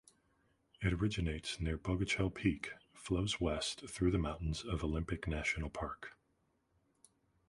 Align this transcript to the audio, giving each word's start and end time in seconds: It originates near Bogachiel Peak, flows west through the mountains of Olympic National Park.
It 0.81 0.93
originates 0.93 1.59
near 1.59 1.77
Bogachiel 1.77 2.33
Peak, 2.33 2.71
flows 2.95 3.39
west 3.39 3.87
through 3.87 4.09
the 4.09 4.17
mountains 4.17 4.63
of 4.63 4.83
Olympic 4.83 5.27
National 5.27 5.69
Park. 5.69 6.17